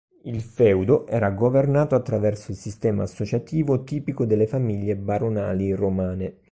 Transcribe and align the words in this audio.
Il 0.23 0.41
feudo 0.41 1.05
era 1.05 1.29
governato 1.29 1.93
attraverso 1.93 2.49
il 2.49 2.57
sistema 2.57 3.03
associativo, 3.03 3.83
tipico 3.83 4.25
delle 4.25 4.47
famiglie 4.47 4.95
baronali 4.95 5.73
romane. 5.75 6.39